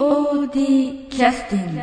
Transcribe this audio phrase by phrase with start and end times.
[0.00, 1.80] POD キャスティング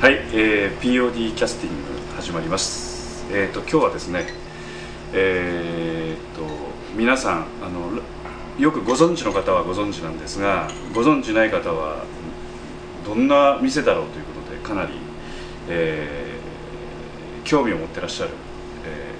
[0.00, 3.26] はい、えー POD キャスティング始まります。
[3.32, 4.28] えっ、と今日はですね、
[5.12, 6.44] えっ、と
[6.96, 8.00] 皆さんあの
[8.60, 12.04] よくご存知の方はご存知なんですが、ご存知ない方は
[13.04, 14.92] どんな店だろうということでかなり、
[15.68, 18.30] えー興味を持ってらっしゃる、
[18.86, 19.14] え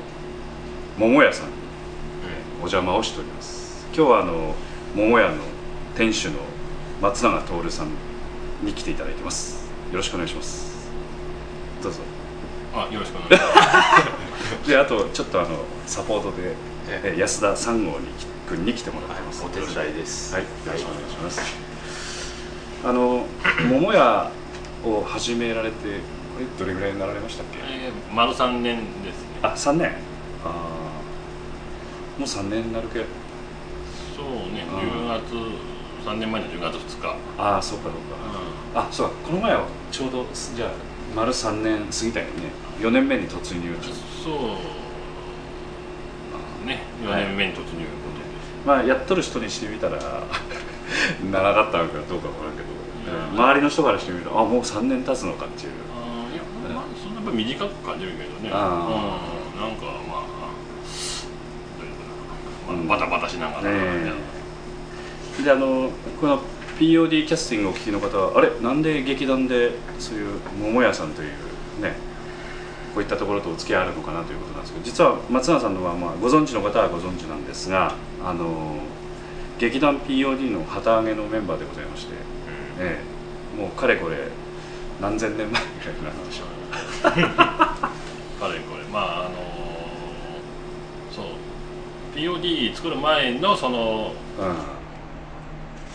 [0.96, 1.54] ー桃屋さんに、
[2.58, 3.41] お邪魔をしております。
[3.94, 4.54] 今日はあの
[4.94, 5.34] 桃屋の
[5.94, 6.38] 店主の
[7.02, 7.88] 松永徹さん
[8.62, 9.70] に来ていただいてます。
[9.90, 10.90] よろしくお願いします。
[11.82, 11.98] どうぞ。
[12.74, 14.64] あ、よろしくお願いします。
[14.66, 15.50] であとちょっとあの
[15.86, 16.54] サポートで、
[16.88, 18.06] えー安田三号に
[18.48, 20.34] 君に来てもらってます、お手伝いです。
[20.34, 21.40] はいよろしくお願いします、
[22.84, 23.26] あの
[23.68, 24.30] 桃屋
[24.86, 29.26] を始められてこれどれぐらいになられましたっけ、えー、丸三年ですね。
[29.42, 29.92] あ三年
[30.46, 33.04] あーもう三年になるけ
[34.32, 35.10] そうね、うん。
[35.10, 35.34] 10月、
[36.08, 37.16] 3年前の10月2日。
[37.38, 39.12] ああそうかそうか、あそうか。
[39.26, 40.70] この前はちょうどじゃあ
[41.14, 42.32] 丸三年過ぎたよね。
[42.80, 43.76] 4年目に突入
[44.24, 44.32] そう。
[46.66, 48.66] ね、4年目に突入いうことです。
[48.66, 49.98] まあやっとる人にしてみたら
[51.30, 52.72] 長かったのかどうかわからんけど、
[53.32, 53.38] うん。
[53.38, 55.72] 周りの人からしてみるとあもう3年経つのかっていう。
[55.92, 56.42] あーいや、
[56.74, 58.50] まあ、そんなやっぱ短く感じるけどね。
[58.52, 58.88] あ
[59.54, 60.32] うん、なんかまあ、
[61.76, 62.51] どういうかな、まあ、
[62.88, 64.12] バタバタしながら、ね
[65.42, 66.40] であのこの
[66.78, 68.50] POD キャスティングをお聞きの方はあれ？
[68.60, 71.28] なんで劇団でそういう桃屋さんという
[71.80, 71.94] ね
[72.94, 78.76] こういったところとお付き合いあるのかなということなんですけど実は松永さんのは、まあ、ご存知の方はご存知なんですがあの
[79.58, 82.14] 劇団 POD の旗揚げのメンバーでございまして、
[82.78, 83.00] え
[83.56, 84.28] え、もうかれこれ
[85.00, 86.44] 何千年前ぐらいの話を
[88.38, 88.82] かれこれ。
[88.92, 89.51] まああの
[92.14, 94.82] POD 作る前のそのうん。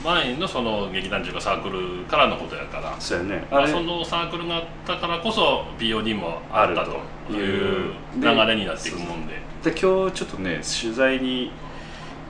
[0.03, 2.95] 前のその劇団というかサークルからのことやから。
[2.99, 3.47] そうやね。
[3.49, 9.33] まあ、そのサークルがあったからこそ POD もあったとといいうう流れになっていくもんで。
[9.64, 11.52] で今日ちょっとね取材に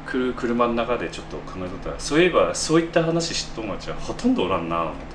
[0.05, 1.89] 来る車の中でちょっと考えとった。
[1.91, 5.07] らそういえばそういった話知っとん町はほとんどおらんなと思ってね。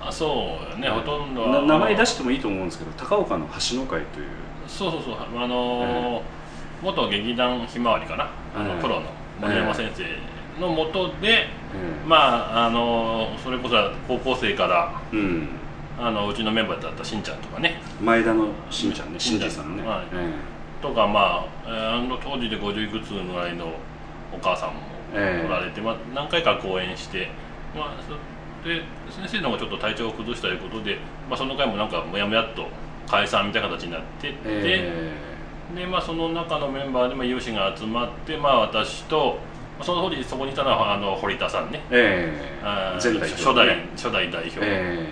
[0.00, 4.26] あそうやね、ほとんど名前出してもいいと思うんですけど高岡の橋の会という。
[4.66, 5.14] そうそうそう。
[5.36, 6.22] あのー
[6.86, 8.30] 元劇団ひまわりかな？
[8.54, 9.06] あの、ええプロの
[9.40, 11.48] 森山先生のもとで、え
[12.06, 13.74] まああのーそれこそ
[14.08, 15.48] 高校生からえうん。
[15.98, 17.80] あのうちのメンバーだったしんちゃんとかね。
[18.02, 19.50] 前田のしんちゃんねしんちゃん。
[19.50, 20.04] じさんね、はい。
[20.12, 20.30] え
[20.82, 23.66] とかまあ、えーあの当時で50いくつぐらいの
[24.32, 24.80] お母さんも
[25.14, 25.46] ええ。
[25.46, 27.28] おられて、まあ、何回か講演して、
[27.74, 30.98] まあ、そで先生の方がちょっと体調を崩したということで、
[31.30, 32.66] まあ、その回もなんかもやもやっと
[33.08, 35.12] 解散みたいな形になってって、え
[35.74, 39.38] でまあ、その中のメンバーでまあ有志が集まって、まあ、私と
[39.78, 41.82] まあその当時そこにいたのはあの堀田さんね。
[41.90, 42.66] えー
[43.02, 45.06] 前代表初代ね初代代表、え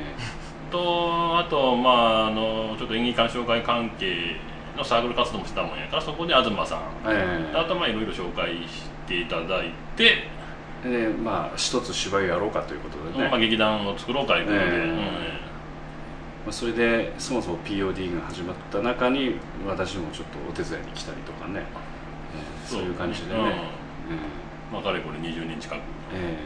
[0.71, 4.37] とあとまああのちょっと演技鑑賞会関係
[4.77, 6.81] のサークル活動もしたもんやからそこで東さん。
[7.07, 7.57] ええ。
[7.57, 10.25] あとまあいろいろ紹介していただいて、
[10.85, 14.79] えでまあ一つ芝居をやろうかということでね、まあ、劇団を作ろうかいうことで、ええ。
[14.79, 15.34] うん
[16.45, 21.63] まあ、それでそもそも POD が始まった中に私もちょっとお手伝いに来たりとかね、
[22.35, 23.47] えーそういう感じでね、うん。
[23.47, 23.53] え
[24.73, 25.79] まあ、かれこれ20年近く。
[25.79, 25.81] ー
[26.15, 26.37] え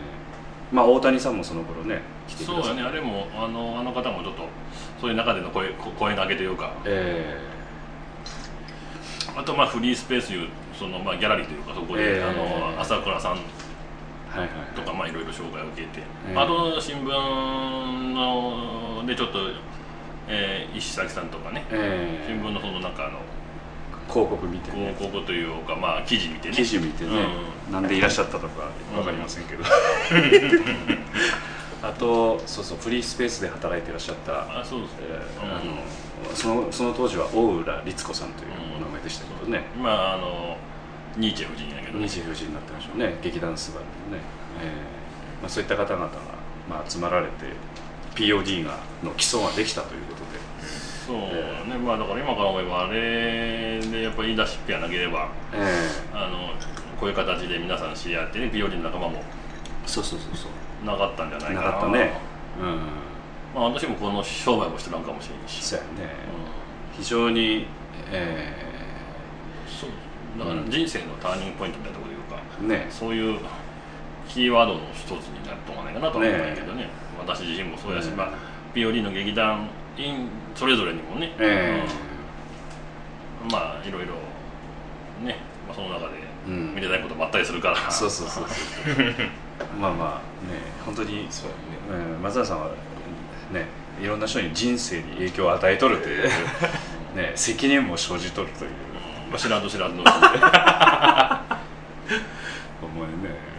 [0.72, 0.74] ー。
[0.74, 2.88] まあ大谷さんもその頃ね来てくださそうやね。
[2.88, 4.42] あれもあのあの方もちょっと
[5.00, 6.72] そういう中での声こ声掛けというか。
[6.84, 7.40] え
[9.36, 13.32] あとまあフリースペースいうそのまあギャラリーというかそこで、ええあの朝倉さん。
[13.32, 14.48] ーはいはい。
[14.74, 17.08] とかまあいろいろ紹介を受けて、ええあと新聞
[18.12, 19.38] のでちょっと、
[20.28, 22.26] えー石崎さんとかねえー。
[22.26, 23.20] 新聞のその中の
[24.08, 24.94] 広告見てね。
[24.98, 26.54] 広告というかまあ記事見てね。
[26.54, 27.10] 記事見てね、
[27.68, 29.64] うなんでいらっしゃったとかわかりませんけど、
[31.82, 35.06] あとそうそうフリースペースで働いていらっしゃったあそうですね、
[35.42, 35.48] うん。
[35.48, 40.56] えーあのそのその当時は大浦律子さんというお名前でしたけどね、まああの
[41.16, 43.18] ニーチェ夫人やけど、二次夫人になってましょうね。
[43.22, 44.22] 劇団スバルのね、
[44.62, 46.10] えーまあ、そういった方々が、
[46.68, 47.32] まあ、集まられて
[48.18, 50.68] POD がの基礎ができたということで、
[51.06, 51.18] そう
[51.70, 51.78] ね。
[51.78, 55.72] まあだから今から思えばあれでやっぱり言い出しっぺやなければえ
[56.12, 56.50] あの
[56.98, 59.22] こういう形で皆さん知り合ってね POD の仲間もー
[59.86, 60.86] そうそうそうそう。
[60.86, 61.66] なかったんじゃないかな。
[61.66, 62.12] なかったね。
[62.60, 62.66] うん。
[63.54, 65.90] まあ私もこの商売もしてなんかもしれんし、そうやね。
[66.94, 67.66] う非常に、
[68.12, 68.54] え
[69.66, 69.90] ん、そう。
[70.38, 72.84] だから人生のターニングポイントみたいなところというか。
[72.84, 72.90] ーね。
[72.90, 73.40] そういう
[74.28, 76.88] キーワードの一つになると思わないかなと思うんだけどね。
[77.18, 78.32] 私自身もそうやし、ねまあ、
[78.74, 81.84] POD の劇団員それぞれにもね、え
[83.44, 83.50] うん。
[83.50, 84.14] まあいろいろ
[85.24, 85.36] ね、
[85.66, 86.14] まあ、その中で
[86.46, 86.74] ううん。
[86.74, 87.90] 見てないこともあったりするから。
[87.90, 88.54] そうそうそうそう。
[89.80, 91.50] まあまあね本当にそう
[91.90, 92.04] やね。
[92.16, 92.70] うん、松田さんは
[93.52, 93.66] ね
[94.00, 96.28] いろんな人に人生に影響を与えとるという、
[97.16, 98.70] ね、責任も生じとるという。
[99.30, 100.04] まあ知らんと知らんと思い
[103.08, 103.57] ね、うん、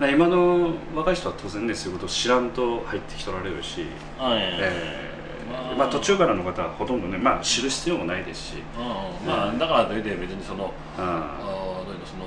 [0.00, 3.86] 今の若い人は当然ねそういうことを知らんと入ってきとられるし、
[4.18, 5.74] はいえーまあ。
[5.76, 8.80] まあ、途中からの方はほとんどね、まあ、知る必要もないですし、う
[9.24, 11.14] んまあだからといって別にそのういうの
[12.04, 12.26] その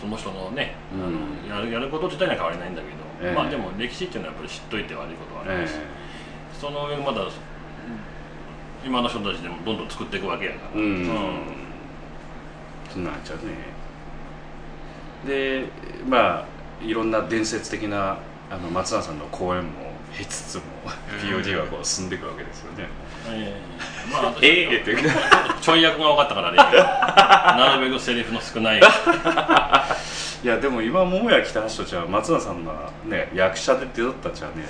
[0.00, 1.52] その人のね、うん。
[1.52, 2.94] あのやるやること自体には変わりないんだけど、
[3.28, 3.34] ええ。
[3.34, 5.74] まあでも歴史っていうのはやっぱり知っといて悪いことはあえるし、
[6.60, 7.26] その上まだ
[8.86, 11.04] 今の人たちでもどんどん作っていくわけやから、うん。
[12.92, 13.76] そんなんちゃうね。
[15.26, 15.64] で
[16.08, 18.18] まあいろんな伝説的な
[18.50, 19.70] あの松永さんの講演も
[20.16, 20.62] 経つつも
[21.22, 22.86] POD はこう進んでいくわけですよね、
[23.28, 23.60] え
[24.08, 24.96] えまあ私ええって。
[25.60, 26.56] ちょい役が分かったからね。
[26.56, 28.80] なるべくセリフの少ない。
[30.44, 32.72] いやでも今桃屋北橋とちは松永さんが
[33.04, 34.64] ね役者で出とったちはね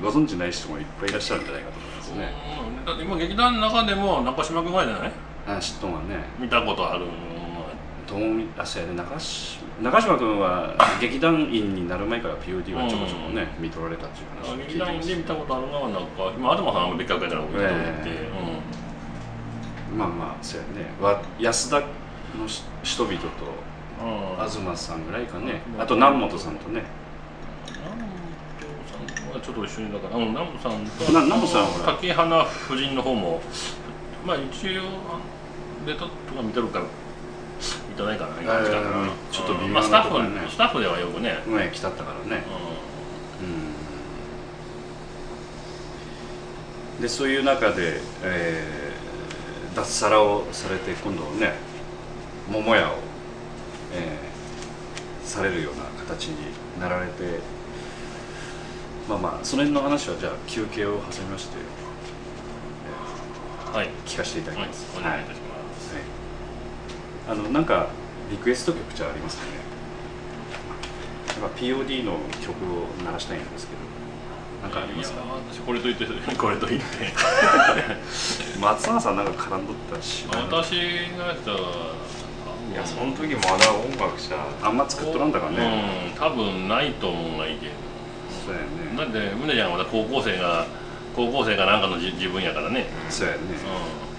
[0.00, 2.32] ご存知ない人もいっぱいいらっしゃるんじゃないかと思いますね、
[2.68, 2.84] うん。
[2.84, 5.12] だって今劇団の中でも中島君ぐらいじゃない？
[5.48, 6.22] あ知っとんはね。
[6.38, 7.06] 見たことある
[8.12, 14.92] どうみあそうやね中島中島君は劇団員になる前から POD はちょこちょこね、見とられたっていう話を聞い劇てます。
[14.92, 17.74] 団で見たことあるのはなんか今東さんは別格やから置いておいて、
[18.04, 18.30] え
[19.96, 20.92] まあまあそうやね。
[21.00, 21.80] わ安田
[22.38, 23.26] のし人々と
[24.46, 25.62] 東さんぐらいかね。
[25.74, 25.80] うん。
[25.80, 26.84] あと南本さんとね。
[27.66, 28.08] 南本
[28.86, 31.92] さんはちょっと一緒にだから、うん、南本さんとな南本さんはほら。
[31.94, 33.40] 竹花夫人の方も
[34.26, 34.82] まあ一応
[35.86, 36.84] 出たとか見てるから
[37.92, 38.32] 見てないかな
[39.30, 40.40] ちょっと微妙なまあ、スタッところね。
[40.40, 42.42] フスタッフではよくね、ね来たったからね。
[43.40, 43.46] うう
[46.98, 47.02] ん。
[47.02, 48.82] でそういう中で、えー
[49.74, 51.54] 脱サラをされて今度ね
[52.50, 52.96] 桃屋を、
[53.94, 54.32] えー
[55.26, 56.36] されるような形に
[56.78, 57.38] なられて
[59.08, 61.60] まあまあその辺の話はじゃあ休憩を挟みまして、ん
[63.74, 65.41] はい、えー聞かせていただきはいます、、お願いいたします、はい
[67.28, 67.88] あのなんか
[68.30, 69.52] リクエスト曲じゃありますかね？
[71.40, 73.80] やっぱ POD の曲を鳴らしたいんですけど
[74.62, 75.20] なんかありますか？
[75.52, 76.86] 私これと言ってこれと言って。
[78.60, 80.26] 松永さんなんか絡んどったし。
[80.30, 80.70] 私
[81.18, 87.72] がやったらいやその時まだ音楽者あんま作っとらんだからね、うん多分ないと思うんがいいけど
[88.46, 88.66] そうやね。
[88.96, 90.64] だって宗ちゃんはまだ高校生が
[91.14, 92.86] 高校生かなんかのじ自分やからね。
[93.10, 93.40] そうやね。
[93.42, 94.11] う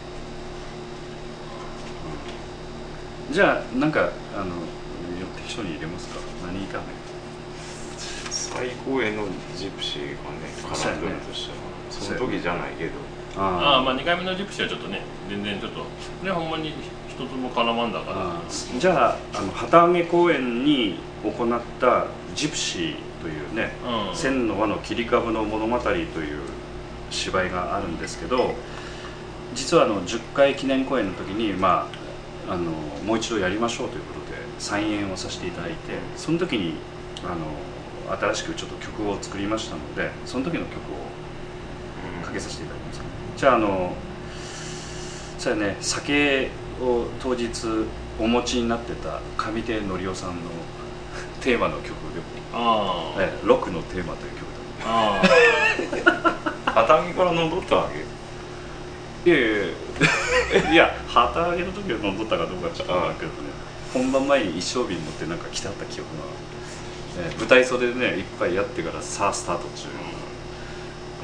[3.33, 4.51] じゃあなんかあの
[5.37, 6.19] 適当に入れますか？
[6.45, 6.77] 何いか？
[6.77, 6.83] ね
[7.97, 9.25] 最高への
[9.57, 10.17] ジプシーがね
[10.61, 11.57] 絡んでるとしたら
[11.89, 12.91] その時じゃないけど。
[12.91, 12.93] ん
[13.35, 15.83] ああまああ2回目のジプシーはちょっとね全然ちょっと
[16.23, 16.75] ねほんまに
[17.09, 18.79] 一つも絡まんだから。
[18.79, 23.71] じゃああの旗揚げ公演に行った「ジプシー」というね
[24.11, 24.15] うん。
[24.15, 26.05] 千の輪の切り株の物語という
[27.09, 28.53] 芝居があるんですけど
[29.55, 32.02] 実はあの10回記念公演の時に、まあ、
[32.49, 32.71] あの
[33.05, 35.75] もう一度やりましょうということで再演をさせていただいて
[36.15, 36.75] その時に
[37.23, 43.01] あの新しくちょっと曲を作りましたのでその時の曲をかけさせていただきます。
[43.37, 43.95] じゃああの
[45.37, 46.49] そうやね酒
[46.81, 47.51] を当日
[48.19, 50.35] お持ちになってた上手のりおさんの
[51.41, 52.25] テーマの曲でも
[53.43, 54.43] ロックのテーマという曲
[54.85, 55.21] あ
[56.65, 57.99] 旗揚げから飲んどったわけ？
[57.99, 58.05] だ
[59.25, 60.71] いやいやいや。
[60.73, 63.33] いや旗揚げの時は飲んどったかどうかちょっと分からんけどね。
[63.93, 66.23] 本番前に一升瓶持ってなんか来てあった記憶が、
[67.19, 69.87] ええ舞台袖でね一杯やってからさあスタート中。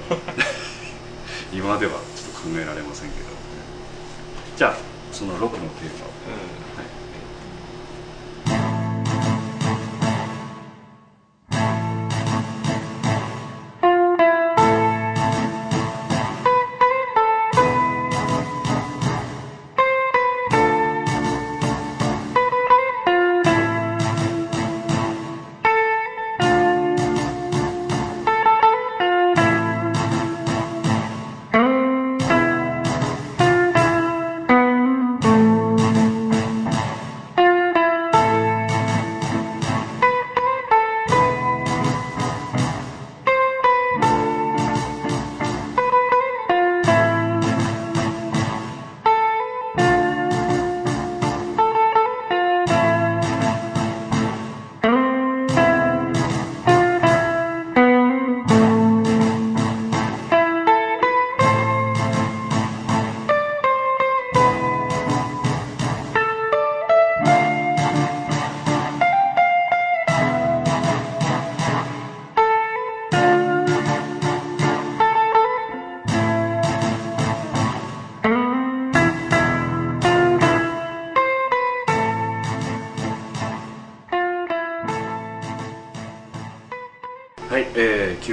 [1.54, 3.30] 今ではちょっと考えられませんけど。
[4.56, 4.78] じゃあ
[5.12, 6.10] そのロックのテーマを
[6.76, 6.86] 「はい、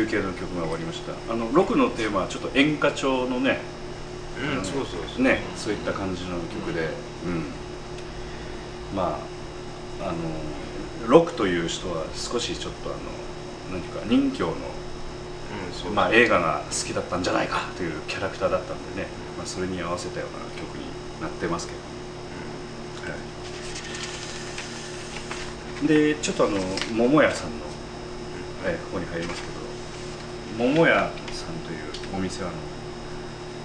[0.06, 1.12] 休憩の曲が終わりました。
[1.32, 3.58] あの6のテーマはちょっと演歌調のね
[4.58, 5.22] うんそうそうそう。
[5.22, 6.88] ねそういった感じの曲で、
[7.26, 9.18] うん、ま
[10.00, 10.18] ああの
[11.08, 12.98] ロという人は少しちょっとあの
[13.72, 14.52] 何ていうか任侠の、
[15.88, 20.84] うんまあ、映画が好きだったんじゃないかというキャラクターだったんでね、まあ、それに合わせたような曲に
[21.20, 21.78] なってますけど、
[23.10, 23.16] は
[25.84, 26.58] い、でちょっとあの
[26.92, 27.64] 桃屋さんの、
[28.64, 29.65] はい、ここに入りますけど
[30.58, 32.56] 桃屋さんというお店はの？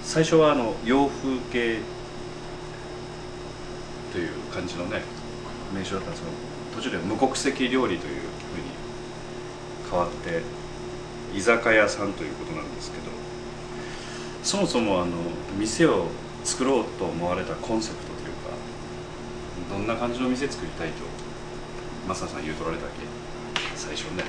[0.02, 1.78] 最初はあの洋風系
[4.12, 5.00] という感じのね
[5.74, 6.34] 名称だったんですけど
[6.76, 8.28] 途中で無国籍料理というふうに
[9.90, 10.42] 変わって
[11.34, 13.04] 居酒屋さんということなんですけど
[14.42, 15.12] そもそもあの
[15.58, 16.08] 店を
[16.44, 18.50] 作ろうと思われたコンセプトというか
[19.70, 21.04] どんな感じの店作りたいと
[22.06, 23.06] 増田さん言うとられたっけ？
[23.76, 24.24] 最初ね。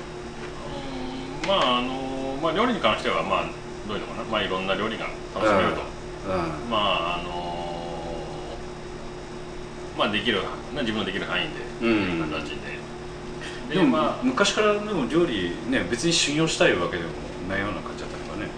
[1.45, 2.12] まああの
[2.43, 3.45] まあ料理に関してはまあ
[3.87, 4.23] どういうのかな。
[4.25, 5.81] まあいろんな料理が楽しめると、
[6.27, 6.69] うん。
[6.69, 7.31] まああの
[9.97, 10.41] まあできる、
[10.75, 11.47] ね、自分のできる範囲
[11.79, 12.29] で、うん。
[12.29, 12.49] 形
[13.69, 13.75] で。
[13.75, 17.09] でも、まあ昔からでも料理ね別に修行したいわけでも
[17.47, 18.49] ないような感じだったのかね。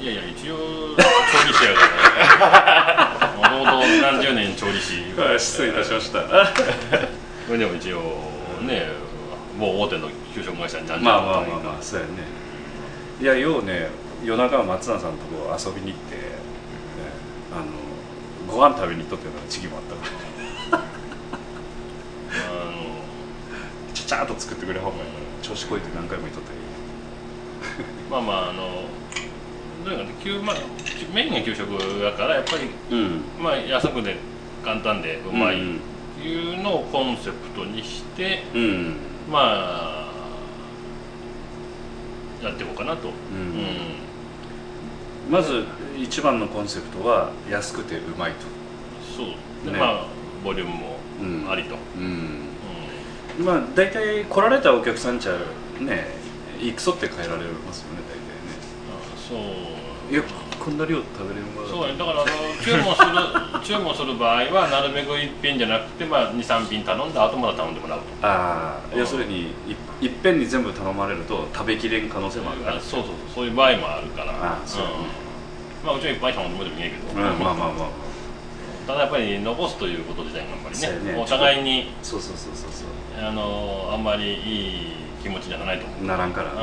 [0.00, 1.02] いやいや一応調
[1.46, 1.80] 理師やか
[2.38, 5.02] らもともと何十年調理師。
[5.38, 6.22] 失礼いたしました。
[7.50, 8.00] でも一応
[8.62, 8.86] ね
[9.58, 12.41] もう大手の給食会社に何十年まあまあまあまあそうやね
[13.22, 13.86] いやようね
[14.24, 16.22] 夜中松永さんとこ遊びに行って、ね
[17.52, 17.66] あの
[18.52, 19.94] ご飯食べに行っとったような時期もあった。
[19.94, 20.00] か
[20.72, 20.82] ら
[22.50, 22.72] あの
[23.94, 25.10] ちゃちゃっと作ってくれほんまに
[25.40, 26.58] 調子こいて何回も言っとったよ
[28.10, 28.86] まあまああの
[29.84, 30.56] どういうかね給まあ
[31.14, 31.68] メインが給食
[32.02, 33.20] だからやっぱりうん。
[33.40, 34.16] まあ安くで
[34.64, 35.78] 簡単でうまいうんっ
[36.20, 38.96] ていうのをコンセプトにしてうん。
[39.30, 39.91] まあ
[42.42, 43.10] やっていこうかなと、
[45.30, 45.64] まず
[45.96, 48.38] 一番のコンセプトは安くてうまいと。
[49.16, 49.26] そう。
[49.64, 49.78] で、ね。
[49.78, 50.06] まあ
[50.44, 50.74] ボリューム
[51.20, 51.40] うん。
[51.44, 52.48] もありと、うん。
[53.38, 55.32] うまあ大体来られたお客さんちゃ
[55.80, 56.06] ね
[56.60, 59.44] いくそって帰られますよね大体ね。
[59.44, 59.48] ん
[60.08, 60.12] そう。
[60.12, 60.22] いや
[60.58, 62.30] こんな量食べれるものそうねだからあの
[62.62, 68.04] 注文する注文する場合はなるべく一品じゃなくて、まあ、23品頼んだ後まだ頼んでもらうと。
[68.22, 68.98] ああうん。
[68.98, 69.54] 要するに
[70.00, 72.76] いいっぺんに全部頼まれると食べきれん可能性もあるから。
[72.76, 73.16] あそうそうそう。
[73.34, 74.32] そういう場合もあるから。
[74.32, 74.82] あそう。
[74.82, 74.88] ね
[75.82, 75.86] うん。
[75.86, 77.88] まあうちはいっぱい頼んでもいいけど、うんまあまあまあ。
[78.86, 81.18] ただやっぱり残すということ自体がやっぱりねね。
[81.20, 83.24] お互いにそうそうそうそうそう。
[83.24, 86.06] あのあんまりいい気持ちじゃないと思う。
[86.06, 86.56] ならんからね、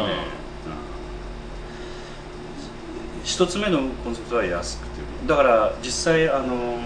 [3.23, 6.79] 一つ目のコンセプトは安くてだから実際あの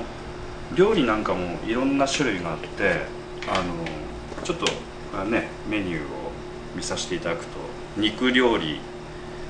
[0.76, 3.02] 料理なんかもいろんな種類があって
[3.48, 4.66] あのちょっと
[5.16, 6.32] あねメニューを
[6.76, 7.52] 見させていただくと
[7.98, 8.80] 肉料理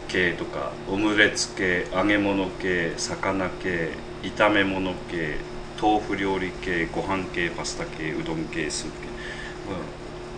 [0.08, 3.92] 系とかオムレツ系揚げ物系魚系
[4.24, 5.38] 炒め物系
[5.82, 9.08] 豆腐料理系ご飯系パスタ系うどん系スープ系、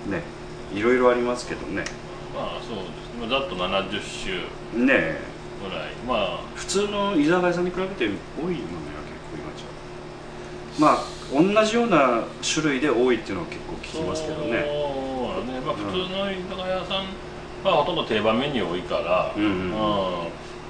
[0.06, 0.22] うん、ね
[0.74, 1.84] いろいろありますけどね。
[2.34, 3.22] まあそうですね。
[3.22, 4.02] まあざっと70
[4.74, 4.86] 種。
[4.86, 8.12] ねえぐらいまあ普通の居酒屋さんに比べて多い
[8.46, 8.60] のね
[9.08, 9.68] 結構今じゃ。
[10.80, 14.64] まあ同じような種類で多いっていうのは結構聞きますけどね。
[14.66, 15.60] そうだね。
[15.66, 17.08] まあ普通の居酒屋さん
[17.64, 19.74] はほとんど定番メニュー多いからうんうん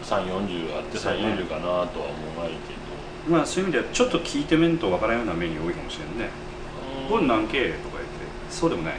[0.04, 1.20] 340あってそうね。
[1.20, 3.36] 340かなとは思うまいけど。
[3.38, 6.30] まあそういう意味ではちょっと聞いてみんとわからんようなメニュー多いかもしれんね
[7.10, 8.06] 「これ何系?」とか言って。
[8.52, 8.94] そうでもない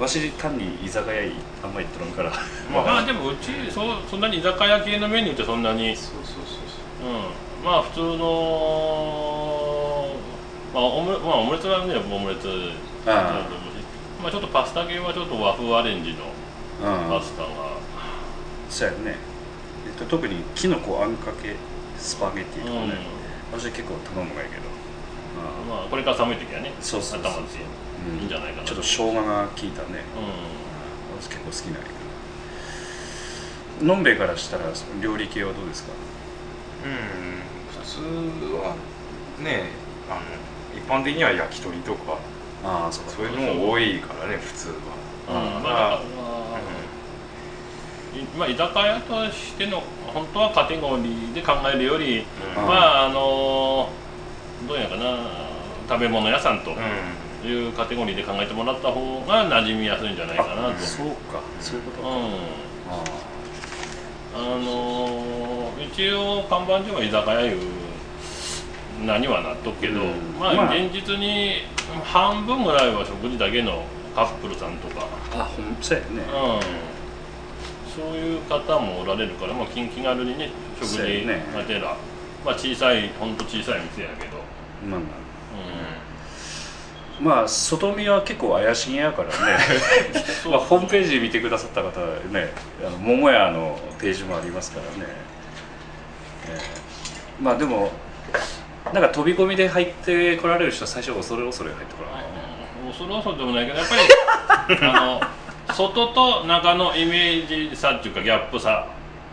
[0.00, 1.16] わし単に居酒屋
[1.62, 2.32] あんまり行っとらんから。
[2.72, 5.94] まあでもうちそそんなに居酒屋系のメニューってそんなに。
[5.94, 6.42] そうそう
[7.02, 7.12] そうう。
[7.12, 7.64] ん。
[7.64, 10.08] まあ普通の
[10.72, 12.72] まあオム,、まあ、オムレツはねオムレツ。
[13.06, 13.46] あ
[14.22, 16.24] まあちょっとパスタ系はちょっと和風アレンジの
[16.82, 17.18] あうん。
[17.18, 17.48] パスタが
[18.70, 19.18] そうやね、
[19.86, 21.56] えっと、特にきのこあんかけ
[21.98, 22.94] スパゲッティとかね、
[23.52, 24.62] 私結構頼むがいいけど。
[25.36, 27.58] あまあこれから寒い時はねそうそうそう頭って
[28.18, 28.28] いいん。
[28.28, 30.04] じゃないかなちょっと生姜が効いたね。
[30.16, 34.64] う私結構好きなんやけどのんべえからしたら
[35.00, 35.92] 料理系はどうですか？
[36.84, 36.92] うん。
[37.82, 38.00] 普通
[38.56, 38.74] は
[39.42, 39.70] ね
[40.08, 40.20] あの
[40.78, 42.18] 一般的には焼き鳥とか。
[42.64, 43.10] ああそうか。
[43.10, 44.68] そういうのも多いからね普通
[45.28, 45.40] は。
[45.40, 45.62] んうん。
[45.62, 46.02] まあだか
[48.14, 52.24] らいまあ居酒屋としての本当はカテゴリーで考えるより
[52.56, 52.66] うん。
[52.66, 53.88] まああの
[54.68, 55.16] どうやかな
[55.88, 56.72] 食べ物屋さんと。
[56.72, 56.76] うん
[57.46, 60.78] いうカテゴリーで考えてもらった方が馴染みやすいんじゃないかなと。
[60.80, 61.40] そうか。
[61.60, 62.14] そういうことか、うん。
[62.90, 63.04] あ
[64.34, 65.30] あのー
[65.92, 67.58] 一応看板上は居酒屋いう
[69.04, 70.38] 名にはなっとくけど、うん。
[70.38, 70.74] まあ、まあ。
[70.74, 71.62] 現実に
[72.04, 76.10] 半分ぐらいは食事だけのカップルさんとか、ああほんそうやね。
[76.10, 76.60] うん、
[77.90, 80.98] そういう方もおられるから、まあ、気気軽にね食事
[81.54, 81.96] がてら、
[82.44, 84.36] まあ小さいほんと小さい店やけど、
[84.88, 85.18] まあまあ。
[85.26, 85.29] う
[87.20, 89.34] まあ外見は結構怪しげやからね。
[90.48, 92.52] ん、まあ、ホームページ見てくださった方はね
[92.86, 95.10] あの桃屋のページもありますからね、
[96.48, 96.80] えー
[97.40, 97.90] まあでも
[98.92, 102.40] なんか飛び込みで入ってこられる人は最初恐れ恐れ入ってこられるね。
[102.88, 103.94] 恐る恐るでもないけどやっぱ
[104.74, 105.00] り あ
[105.68, 108.86] の外と中のイメージ差っていうかギャップ差。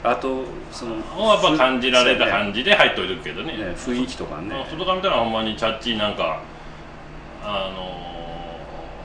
[0.04, 3.54] あとそのをやっぱ感じられたじ、感じで入っといてるけどね。
[3.54, 4.66] ね、雰囲気とかね。
[4.70, 6.40] 外から見たらほんまにチャッチーなんか
[7.50, 7.80] あの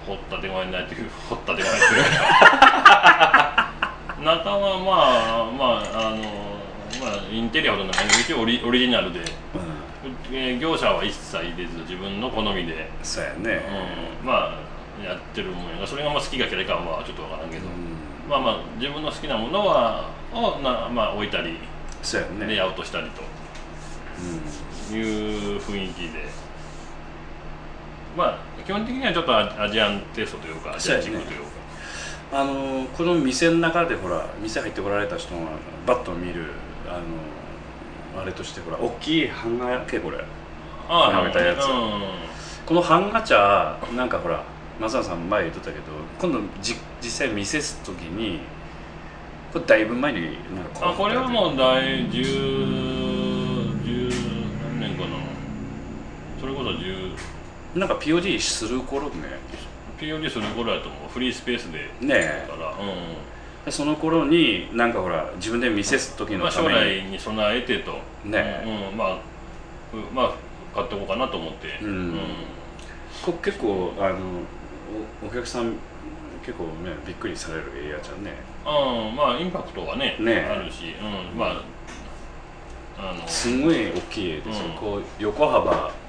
[0.04, 2.02] 掘ったてまいないっていう掘ったてまいっていう。
[2.02, 3.72] か
[4.20, 4.92] 中はま
[5.46, 6.18] あまああの
[7.00, 8.06] まあインテリアほどのない。
[8.20, 9.26] 一応オリオリジナルで、うん。
[10.37, 13.62] えー業者は一切入れず自分の好みで、そうやね
[14.20, 14.58] うん、まあ
[15.02, 17.72] やってるもんやがそれがまあ好きか嫌いかはちょっとわからんけど、うん。
[18.28, 21.58] まあまあ自分の好きなものはをな、まあ、置いたり
[22.02, 22.46] そうやね。
[22.46, 23.12] レイアウトしたりうん。
[23.12, 23.22] と
[24.96, 26.26] いう雰囲気で
[28.16, 31.52] まあ基本的にはちょっとアアジアンテイストというかアジアチックというか。
[32.35, 35.40] あのこの店の中でほら店入ってこられた人が
[35.87, 36.47] バッと見る
[36.88, 36.99] あ
[38.14, 40.19] のあれとしてほら大きい版画やっけこれ。
[40.88, 41.66] あ並べたやつ。
[41.66, 42.02] うん。
[42.64, 44.42] この版画茶なんかほら
[44.81, 45.85] 松永さん前言っとったけど
[46.19, 48.40] 今度じ実際見せす時に
[49.52, 50.21] これだいぶ前に
[50.54, 54.09] なんかあこれはもう第十十
[54.62, 55.19] 何年かな。
[56.40, 57.14] それこそ10
[57.74, 59.28] なんか POD する頃ね。
[59.98, 61.08] POD する頃やと思う。
[61.10, 61.90] フリースペースで。
[62.00, 62.74] ねだから、う
[63.64, 67.92] えその頃になんかほら自分で見せす時んまあ、将のため来に備えてと。
[68.24, 69.14] ねうん、まあ
[69.92, 70.32] うまあ
[70.74, 71.78] 買っておこうかなと思って。
[71.82, 72.20] うん。
[73.24, 74.18] こ結構あの
[75.22, 75.74] おお客さん
[76.44, 78.32] 結構ねびっくりされるエイヤちゃんね。
[78.66, 79.16] うん。
[79.16, 81.62] まあインパクトはねねあるし、うん、まあ
[82.98, 84.72] あのすごい大きい絵ですよ、うん。
[84.72, 86.01] こう横幅だ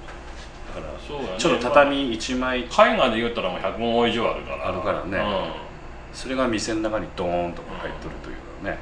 [0.73, 0.85] から。
[1.07, 1.35] そうやね。
[1.37, 2.61] ちょっと畳1枚。
[2.61, 4.67] 絵画で言ったらもう100本以上あるから。
[4.69, 5.17] あるからね。
[5.17, 8.77] うそれが店の中にドーンと入っとるというのね。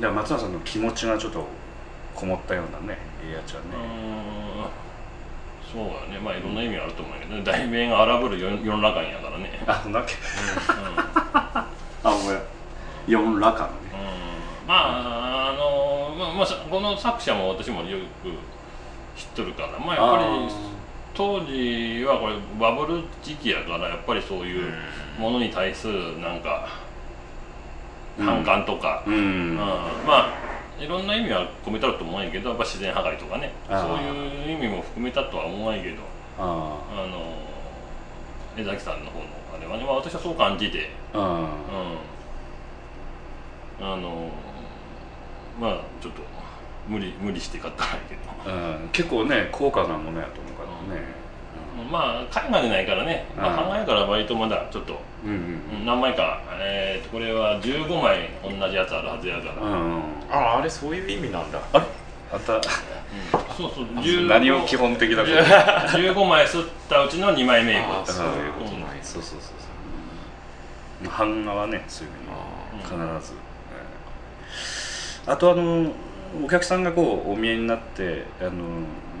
[0.00, 1.46] だから松永さんの気持ちがちょっと
[2.14, 3.82] こもったようなねエイヤちゃんね、んう
[4.62, 4.66] ん。
[5.72, 6.18] そうやね。
[6.18, 7.42] まあいろんな意味あると思うけどね。
[7.44, 10.14] 題名が荒ぶる世世の中やからね、あそんだっけ？
[10.14, 10.18] うん
[11.46, 11.68] あ
[12.02, 12.42] ごめん。
[13.06, 13.74] 四ラカのね。
[13.92, 14.68] うん。
[14.68, 18.30] まああのまあ、まあ、さこの作者も私もよく
[19.16, 19.78] 知っとるから。
[19.78, 20.54] まあやっぱり
[21.14, 24.72] 当時はこれバブル時期やからやっぱりそういう
[25.18, 26.68] ものに対するなんか
[28.18, 28.26] うん。
[28.26, 29.18] 反感とか、うん、う
[29.52, 29.56] ん。
[29.56, 29.64] ま
[30.06, 30.34] あ
[30.78, 33.52] いろんな意味は込めたと思うんやけどやっぱ自然破壊とかね。
[33.68, 36.02] そういう意味も含めたとは思わんやけど。
[36.38, 37.22] ああの
[38.56, 40.90] 江崎さんの方のあれはね、まあ、私はそう感じて。
[41.12, 41.20] うん。
[43.80, 44.30] あの
[45.60, 46.22] まあちょっと
[46.88, 48.14] 無理無理して買ったんやけ
[48.50, 48.56] ど。
[48.56, 48.88] うん。
[48.92, 51.02] 結構ね高価なものやと思うからね。
[51.90, 55.78] まあ海外でないからね、まあ、考えから割とまだちょっと、うんうん。
[55.80, 60.02] うん何枚か、えーとこれは15枚同じやつあるはずやから、うんうん。
[60.30, 61.58] ああれそういう意味なんだ。
[61.72, 61.84] あれ？
[62.32, 62.60] あた。
[63.56, 63.84] そうそう。
[64.00, 65.32] 15何を基本的なこと？
[65.98, 69.02] 15枚吸ったうちの2枚目ああこそういうことなんや。
[69.02, 69.52] そうそうそう
[71.02, 71.18] そう。
[71.18, 73.34] 版画はねそういうふうにあ必ず、
[75.26, 75.32] えー。
[75.32, 75.90] あとあの
[76.42, 78.50] お客さんがこうお見えになってあの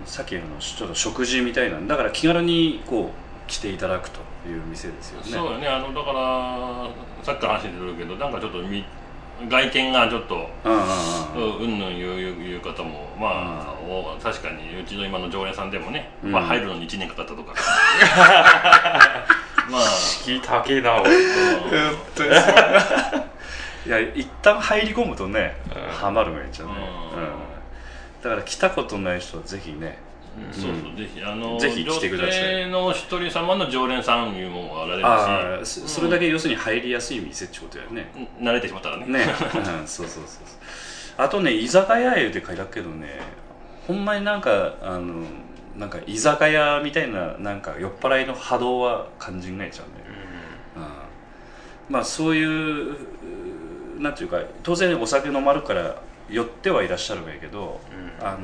[0.06, 5.26] さっきのちょっと食事みたいなだから気軽にこう来ていただくという店ですよね。
[5.30, 5.68] そうよね。
[5.68, 6.88] あのだから
[7.22, 8.84] さっきから話に出てるけどなんかちょっとみ
[9.48, 16.32] 外見がちょっとうんぬん言う言う方もまあ、お確かにうちの今の常連さんでもね、うん。
[16.32, 17.54] まあ、入るのに1年かかったとか。
[19.70, 19.80] まあ。
[19.80, 21.10] 敷き竹なおい
[23.86, 27.22] いや一旦入り込むとね、うんハマるめっちゃね、うん。
[27.22, 27.30] うん。
[28.22, 29.98] だから来たことない人はぜひね。
[30.50, 31.22] そうそう、ぜひ。
[31.24, 32.30] あのぜひ来てください。
[32.30, 35.80] 女性の一人様の常連さんいうもあられるし。
[35.80, 38.48] そそれだけ要するに入りやすい店ってことやね、うん。
[38.48, 39.06] 慣れてしまったらね。
[39.06, 39.86] ね、うん。
[39.86, 40.44] そうそうそう
[41.16, 43.20] あとね居酒屋言うて書いてあるけどね
[43.86, 45.22] ほんまになんかあの
[45.76, 49.92] なんか居酒屋みたいななんか酔っ払いの波動は感じないじゃんね、
[50.76, 51.92] うん。
[51.92, 52.96] まあそういうう
[53.98, 57.80] なんていうか当然お酒飲まるから寄ってはいらっしゃるんやけど、
[58.20, 58.26] うん。
[58.26, 58.38] あの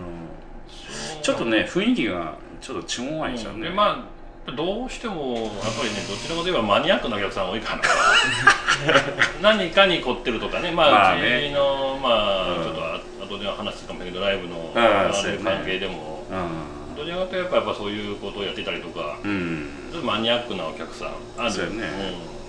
[1.23, 3.61] ちょっとね雰囲気がちょっと違うんじゃん。
[3.61, 4.07] ね、でま
[4.47, 7.83] あどうしてもやっぱりねどちらかといえばマニアックなお客さん多いから。
[9.43, 10.71] 何かに凝ってるとかね。
[10.71, 11.47] まあ、まあね。
[11.47, 12.65] うちのまあ、うん。
[12.65, 19.69] ちょっとあ後で話すかもしれないけどライブの関係でも、うどちらかというとやっぱそういうことをやってたりとか、んうん。
[19.93, 21.09] ちょっとマニアックなお客さん
[21.39, 21.51] ある。
[21.51, 21.77] そうやね。
[22.25, 22.40] うん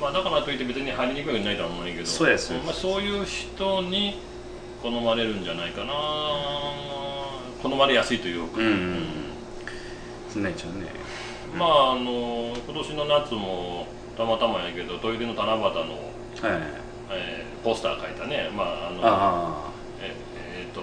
[0.00, 2.52] まあ、だからといって別に入りにくいわけないとは思うんやけどそうです。
[2.52, 4.18] まあ、そういう人に
[4.82, 5.92] 好まれるんじゃないかな。
[7.62, 9.04] 好まれやすいというか、うん
[10.32, 10.86] そんな一応ね。
[11.54, 13.86] まああの今年の夏も
[14.16, 15.74] たまたまやけどトイレの七夕の、はい。
[17.10, 18.48] えーポスター描いたね。
[18.56, 20.14] まああのあえ
[20.62, 20.80] えーと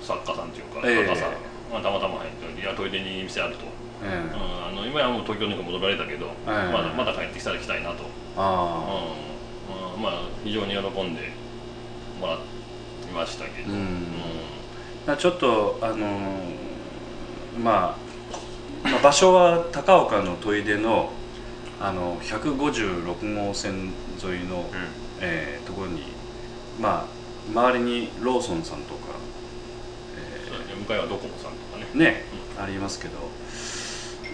[0.00, 1.06] 作家さんというかええ。
[1.06, 1.32] 作家さん、
[1.70, 3.66] まあ、たまたま入っていやトイレに店あると、
[4.02, 8.04] うん、あの今はもう東京に戻られたけど、まだまだ帰ってきたら来たいなと、
[8.36, 8.84] あ
[9.68, 10.02] うんうん。
[10.02, 11.32] まあ非常に喜んで
[12.20, 12.38] もらい
[13.14, 14.06] ましたけど、うん。
[15.06, 15.98] あちょっとあのー
[17.58, 17.96] ま
[18.84, 21.10] あまあ場所は高岡の砥出の
[21.80, 24.64] あの156号線沿いの、
[25.20, 26.02] えーところに
[26.80, 27.18] まあ
[27.50, 29.06] 周りにローソンさんとか、
[30.48, 30.74] そうだね。
[30.78, 31.86] 向かいはドコモさんとかね。
[31.94, 32.24] えーね、
[32.60, 33.16] ありますけど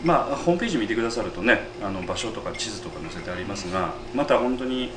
[0.05, 4.91] まあホームページ見てくださるとねあの場所とか地図とか載せてありますがまた本当に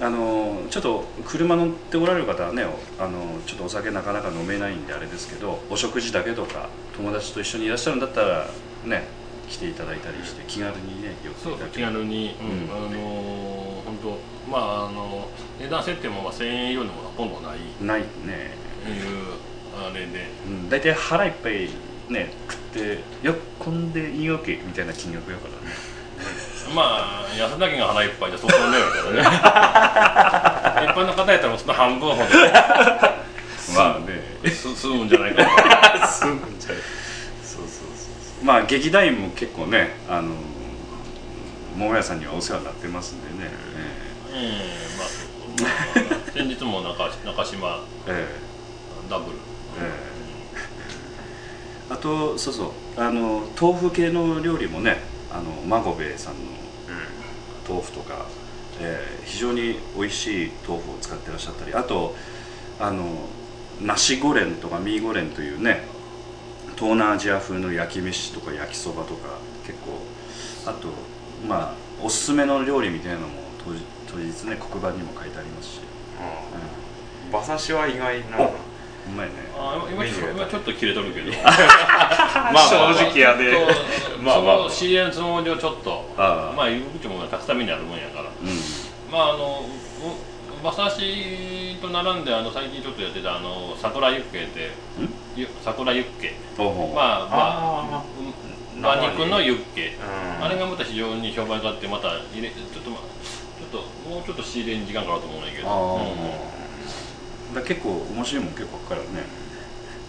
[0.00, 2.64] あのちょっと車乗っておられる方はね
[2.98, 8.46] あのちょっとお酒なかなか飲めないんであれですけどお食事だけとか友達と一緒にいらっしゃるんだったら
[8.84, 9.04] ね
[9.48, 12.46] 来ていただいたりして気軽にね寄ってそいうただ気軽に、うん。
[12.48, 15.28] うんあのー本当まああの
[15.60, 17.58] 値段設定もまあ1000円以上のものはほとんどない。
[17.80, 18.54] ないね、
[18.86, 19.36] いう
[19.78, 20.30] あれで。
[20.46, 21.68] うん、大体腹いっぱい
[22.08, 25.74] ね食って喜んでいいわけみたいな金額やからね
[26.74, 30.88] まあ安田家が腹いっぱいで相当迷惑だからね。
[30.90, 32.24] 一般の方やったらその半分ほど。
[33.76, 34.50] まあね。
[34.50, 35.42] す済むんじゃないか
[36.00, 36.06] な。
[36.06, 36.82] すぐんじゃない。
[37.42, 38.44] そうそうそうそう。
[38.44, 40.34] まあ劇団員も結構ねあの
[41.76, 43.50] 桃屋さんにはお世話になってますんでね。
[44.32, 44.42] うん
[44.98, 45.62] まあそう。
[45.62, 48.26] まあ先日も中中島え
[49.10, 49.36] ダブル。
[49.78, 50.03] えええ
[51.94, 53.00] あとそうそう。
[53.00, 54.98] あの豆腐系の料理もね
[55.32, 56.40] あの孫兵衛さんの
[57.68, 58.26] 豆腐とか、
[58.80, 62.14] えー非常に美味しい豆腐を使ってらっしゃったりあと
[62.78, 63.04] あの
[63.80, 65.82] 梨ゴレンとかミーゴレンというね
[66.76, 69.98] 東南アジア風の焼き飯とか焼きそばとか結構
[70.70, 70.88] あと
[71.48, 75.80] まあおすすめの料理みたいなのも当日当日ね黒板にも書いてありますし、
[77.30, 78.38] 馬刺しは意外な。
[78.40, 78.73] お
[79.06, 79.32] うまいね。
[79.56, 81.30] あ今今ちょ今ちょっと切れとるけど。
[81.44, 83.52] まあまあ正直やで
[84.20, 84.56] まあまあ。
[84.56, 86.56] その知り合いのつもりをちょっとああ。
[86.56, 88.24] まあうちも勝つためにあるもんやから。
[88.24, 88.32] う
[89.12, 96.34] まああのう馬刺しと並んであの最近ちょっとやってたあの桜ユッケっ桜ユッケ。
[96.58, 99.96] まああまあ馬肉のユッケ。
[100.38, 100.44] うん。
[100.44, 103.00] あれがまた非常に評判があってまた入れちょっとまあ
[103.58, 105.68] ちょっともうちょっと仕入れに時間かかると思うんだけど。
[105.68, 106.63] うん
[107.54, 109.26] だ結構面白いもん結構あるからね。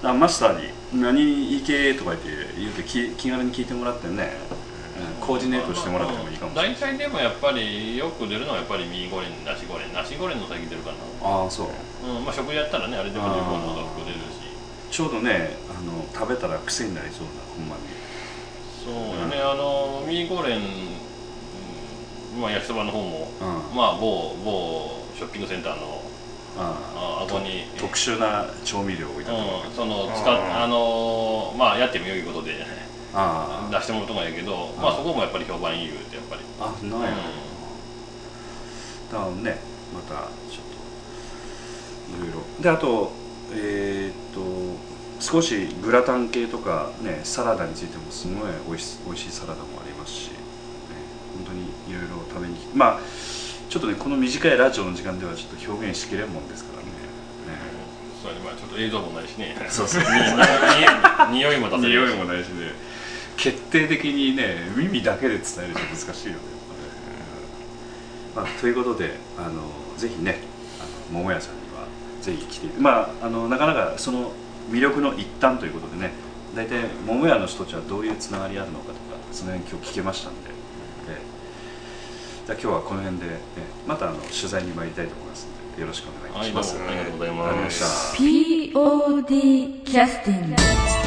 [0.04, 0.70] だマスターに
[1.02, 2.30] 「何いけ」とか言って
[2.60, 4.66] 言うて気気軽に聞いてもらってね、うん
[5.20, 6.76] コーディネートしてもらってもいいかもしれない。
[6.76, 11.68] 大体でもやっぱりよく出るのはやっぱりミーゴレンナシゴレンナシゴレンの先出るかなああそう。
[12.08, 14.46] うんまあ食事やったらねあれでも十分のが作れるし。
[14.92, 17.82] ちょうどねあの食べたら癖になりそうなほんまに。
[18.86, 23.76] そうよね、あのミーゴレン、うんまあ、焼きそばの方も、うん。
[23.76, 25.95] まあ某某ショッピングセンターの
[26.58, 30.14] 顎にあ特殊な調味料を置いてあるわけうん、そのうん。
[30.14, 32.66] 使っあのまあやってもよいことで。
[33.18, 36.98] あ出してもらうとこやけど、まあそこもやっぱり評判いい言うてやっぱり、ああな。
[36.98, 37.02] ん。
[37.04, 37.08] や、
[39.10, 39.58] だからね
[39.94, 40.16] また
[40.52, 40.66] ちょっ
[42.20, 42.62] といろいろ。
[42.62, 43.14] であと
[43.54, 44.76] えーっと
[45.22, 48.36] 少しグラタン系とかねサラダについてもすごい
[48.68, 50.36] 美味し美味しいサラダもありますし、ね、
[51.38, 53.00] 本当にいろいろ食べにまあ
[53.76, 56.86] ちょっとねこの短いラジオの時間ではちょっと表現しきれんもんですからね。
[56.88, 56.96] ね。
[58.24, 59.54] そうまあちょっと映像もないしね。
[59.68, 62.72] そうそうに匂いも出せる匂いもないしね
[63.36, 66.40] 決定的にね耳だけで伝えると難しいよね、
[68.34, 69.64] まあ、ということであの
[69.98, 70.38] ぜひね
[70.80, 71.86] あの桃屋さんには
[72.22, 74.32] ぜひ来てまああのなかなかその
[74.72, 76.12] 魅力の一端ということでね
[76.56, 79.00] 大体桃屋の人たちはどういうつながりあるのかとか
[79.34, 80.55] その辺今日聞けましたんで、ええ
[82.46, 83.40] じゃあ今日はこの辺で、え
[83.88, 88.16] またあの取材に参りたいと思いますのでよろしくお願いします、はいどうもありがとうございます。
[88.20, 89.34] ありがとうございました。
[89.34, 91.05] POD キャスティング